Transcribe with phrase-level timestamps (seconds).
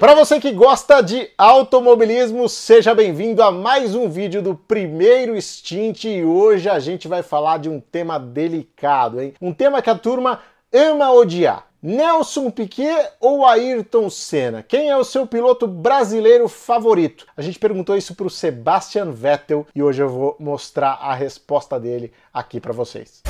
[0.00, 6.04] Para você que gosta de automobilismo, seja bem-vindo a mais um vídeo do primeiro Stint
[6.04, 9.34] e hoje a gente vai falar de um tema delicado, hein?
[9.42, 10.40] Um tema que a turma
[10.72, 11.66] ama odiar.
[11.82, 14.62] Nelson Piquet ou Ayrton Senna?
[14.62, 17.26] Quem é o seu piloto brasileiro favorito?
[17.36, 21.78] A gente perguntou isso para o Sebastian Vettel e hoje eu vou mostrar a resposta
[21.78, 23.22] dele aqui para vocês.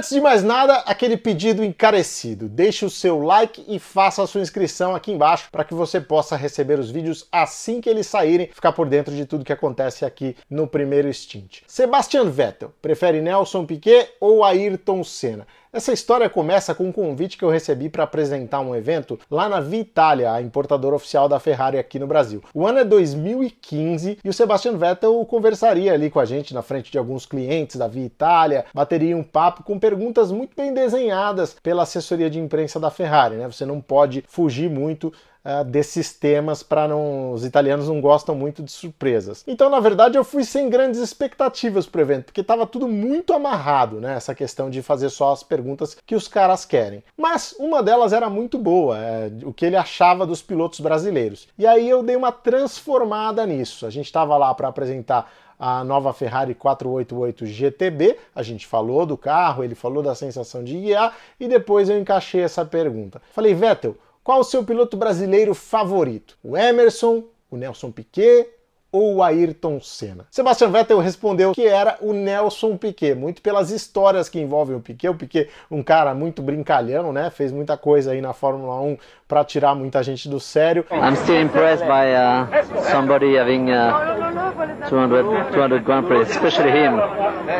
[0.00, 2.48] Antes de mais nada, aquele pedido encarecido.
[2.48, 6.36] Deixe o seu like e faça a sua inscrição aqui embaixo para que você possa
[6.36, 10.34] receber os vídeos assim que eles saírem, ficar por dentro de tudo que acontece aqui
[10.48, 11.58] no primeiro stint.
[11.66, 15.46] Sebastian Vettel, prefere Nelson Piquet ou Ayrton Senna?
[15.72, 19.60] Essa história começa com um convite que eu recebi para apresentar um evento lá na
[19.60, 22.42] Vitalia, a importadora oficial da Ferrari aqui no Brasil.
[22.52, 26.90] O ano é 2015 e o Sebastian Vettel conversaria ali com a gente na frente
[26.90, 32.28] de alguns clientes da Vitalia, bateria um papo com perguntas muito bem desenhadas pela assessoria
[32.28, 33.46] de imprensa da Ferrari, né?
[33.46, 35.12] Você não pode fugir muito
[35.44, 37.32] uh, desses temas para não.
[37.32, 39.44] Os italianos não gostam muito de surpresas.
[39.46, 43.32] Então, na verdade, eu fui sem grandes expectativas para o evento, porque estava tudo muito
[43.32, 44.14] amarrado, né?
[44.14, 47.02] Essa questão de fazer só as perguntas que os caras querem.
[47.16, 51.48] Mas uma delas era muito boa, é, o que ele achava dos pilotos brasileiros.
[51.58, 53.86] E aí eu dei uma transformada nisso.
[53.86, 55.30] A gente estava lá para apresentar
[55.60, 58.16] a nova Ferrari 488 GTB.
[58.34, 62.40] A gente falou do carro, ele falou da sensação de guiar e depois eu encaixei
[62.40, 63.20] essa pergunta.
[63.32, 66.36] Falei, Vettel, qual o seu piloto brasileiro favorito?
[66.42, 68.48] O Emerson, o Nelson Piquet
[68.92, 70.26] ou o Ayrton Senna?
[70.30, 75.08] Sebastian Vettel respondeu que era o Nelson Piquet, muito pelas histórias que envolvem o Piquet.
[75.08, 77.30] O Piquet, um cara muito brincalhão, né?
[77.30, 80.84] Fez muita coisa aí na Fórmula 1 para tirar muita gente do sério.
[80.90, 87.00] I'm still impressed by uh, somebody having uh, 200, 200 Grand Prix, especially him.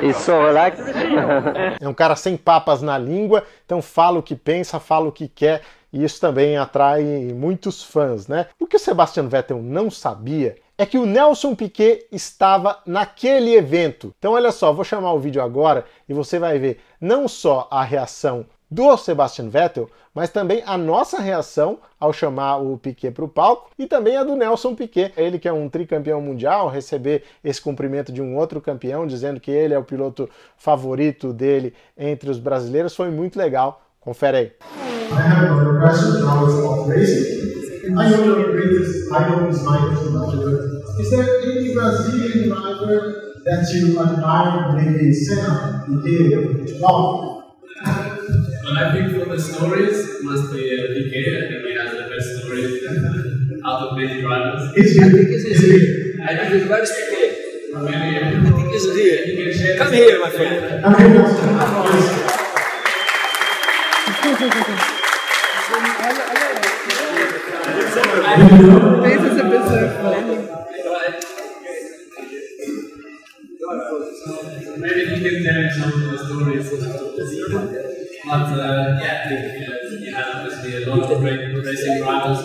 [0.06, 0.84] He's so relaxed.
[1.80, 5.26] é um cara sem papas na língua, então fala o que pensa, fala o que
[5.26, 7.02] quer e isso também atrai
[7.34, 8.46] muitos fãs, né?
[8.58, 14.14] O que o Sebastian Vettel não sabia é que o Nelson Piquet estava naquele evento.
[14.18, 17.82] Então olha só, vou chamar o vídeo agora e você vai ver não só a
[17.82, 23.28] reação do Sebastian Vettel, mas também a nossa reação ao chamar o Piquet para o
[23.28, 27.60] palco e também a do Nelson Piquet, ele que é um tricampeão mundial, receber esse
[27.60, 32.38] cumprimento de um outro campeão, dizendo que ele é o piloto favorito dele entre os
[32.38, 33.82] brasileiros, foi muito legal.
[34.00, 34.89] Confere aí.
[35.12, 37.98] I have another question now it's about racing.
[37.98, 40.82] I know your greatest idol is Michael Schumacher.
[41.00, 42.98] Is there any Brazilian driver
[43.44, 47.56] that you admire, maybe Senna, Piquet, Wow?
[47.82, 51.26] When I think for the stories, must be uh, Piquet.
[51.36, 52.74] I think he has the best stories
[53.66, 54.62] out of many drivers.
[54.76, 56.22] It's I think it's here.
[56.22, 57.28] I think it's very Piquet.
[57.74, 57.78] I
[58.46, 58.86] think it's
[59.60, 59.76] here.
[59.76, 60.56] Come here, my friend.
[67.90, 68.30] Okay.
[69.02, 69.82] Pensa essa pessoa
[74.78, 76.66] Maybe he can tell some of the stories.
[78.26, 82.40] But uh, yeah, I think uh, you have obviously a lot of great racing drivers.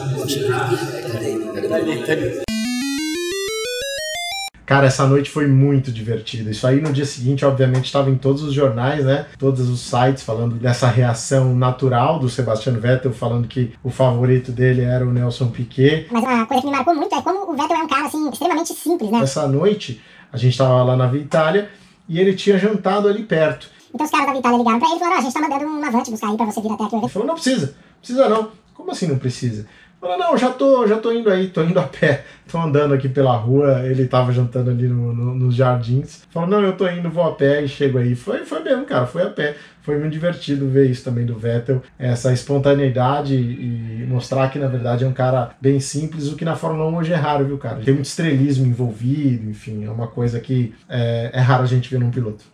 [4.66, 6.50] Cara, essa noite foi muito divertida.
[6.50, 9.28] Isso aí no dia seguinte, obviamente, estava em todos os jornais, né?
[9.38, 14.82] Todos os sites falando dessa reação natural do Sebastian Vettel, falando que o favorito dele
[14.82, 16.08] era o Nelson Piquet.
[16.12, 18.30] Mas uma coisa que me marcou muito é como o Vettel é um cara assim
[18.30, 19.20] extremamente simples, né?
[19.20, 20.02] Essa noite
[20.34, 21.70] a gente estava lá na Itália
[22.10, 23.70] e ele tinha jantado ali perto.
[23.94, 25.66] Então os caras da Itália ligaram pra ele e falaram: oh, a gente tá mandando
[25.66, 26.96] um avante buscar aí pra você vir até aqui.
[26.96, 28.52] Ele falou: não precisa, precisa não.
[28.74, 29.68] Como assim não precisa?
[30.00, 33.10] Falou, não, já tô, já tô indo aí, tô indo a pé, tô andando aqui
[33.10, 36.24] pela rua, ele tava jantando ali no, no, nos jardins.
[36.30, 38.16] Falou, não, eu tô indo, vou a pé e chego aí.
[38.16, 39.56] Foi, foi mesmo, cara, foi a pé.
[39.82, 45.04] Foi muito divertido ver isso também do Vettel, essa espontaneidade e mostrar que, na verdade,
[45.04, 47.82] é um cara bem simples, o que na Fórmula 1 hoje é raro, viu, cara?
[47.84, 52.00] Tem muito estrelismo envolvido, enfim, é uma coisa que é, é raro a gente ver
[52.00, 52.46] num piloto.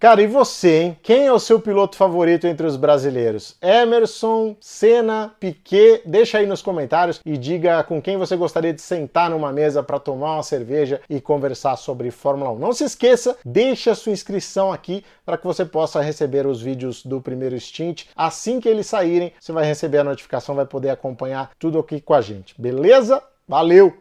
[0.00, 0.96] Cara, e você, hein?
[1.02, 3.54] Quem é o seu piloto favorito entre os brasileiros?
[3.60, 6.00] Emerson, Senna, Piquet?
[6.06, 9.98] Deixa aí nos comentários e diga com quem você gostaria de sentar numa mesa para
[9.98, 12.58] tomar uma cerveja e conversar sobre Fórmula 1.
[12.58, 17.04] Não se esqueça, deixe a sua inscrição aqui para que você possa receber os vídeos
[17.04, 18.04] do primeiro stint.
[18.16, 22.14] Assim que eles saírem, você vai receber a notificação, vai poder acompanhar tudo aqui com
[22.14, 22.54] a gente.
[22.58, 23.22] Beleza?
[23.46, 23.94] Valeu!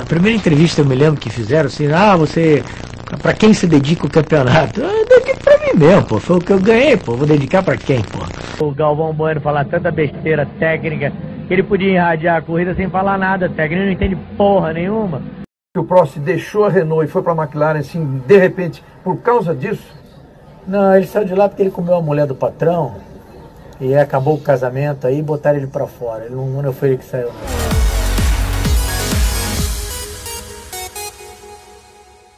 [0.00, 2.62] A primeira entrevista eu me lembro que fizeram assim, ah, você
[3.22, 4.80] Pra quem se dedica o campeonato?
[4.80, 6.18] Eu dedico pra mim mesmo, pô.
[6.18, 7.14] Foi o que eu ganhei, pô.
[7.14, 8.64] Vou dedicar pra quem, pô?
[8.64, 11.12] O Galvão Bueno falar tanta besteira técnica
[11.46, 15.22] que ele podia irradiar a corrida sem falar nada técnico, ele não entende porra nenhuma.
[15.76, 19.94] O Prost deixou a Renault e foi pra McLaren, assim, de repente, por causa disso,
[20.66, 22.96] Não, ele saiu de lá porque ele comeu a mulher do patrão
[23.80, 26.24] e acabou o casamento aí e botaram ele pra fora.
[26.24, 27.28] Ele não, não foi ele que saiu.
[27.28, 27.75] Não.